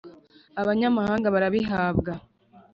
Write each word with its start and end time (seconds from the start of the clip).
abanyamahanga 0.61 1.27
barabihabwa 1.35 2.13